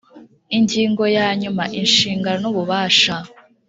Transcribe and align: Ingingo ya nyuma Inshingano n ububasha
Ingingo 0.57 1.03
ya 1.17 1.27
nyuma 1.41 1.63
Inshingano 1.79 2.37
n 2.41 2.45
ububasha 2.51 3.15